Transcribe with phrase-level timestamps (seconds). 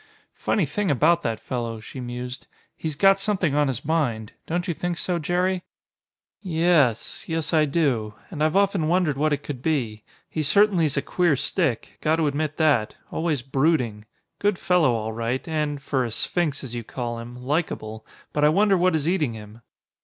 [0.33, 2.47] "Funny thing about that fellow," she mused.
[2.75, 4.31] "He's got something on his mind.
[4.47, 5.61] Don't you think so, Jerry?"
[6.43, 8.15] "Y es, yes I do.
[8.31, 10.03] And I've often wondered what it could be.
[10.27, 11.99] He certainly's a queer stick.
[12.01, 12.95] Got to admit that.
[13.11, 14.05] Always brooding.
[14.39, 18.03] Good fellow all right, and, for a 'sphinx' as you call him, likable.
[18.33, 19.61] But I wonder what is eating him?"